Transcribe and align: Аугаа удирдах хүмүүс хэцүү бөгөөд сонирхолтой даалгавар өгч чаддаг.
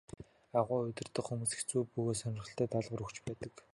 Аугаа 0.61 0.85
удирдах 0.87 1.25
хүмүүс 1.27 1.53
хэцүү 1.55 1.81
бөгөөд 1.93 2.17
сонирхолтой 2.21 2.67
даалгавар 2.69 3.03
өгч 3.05 3.17
чаддаг. 3.25 3.53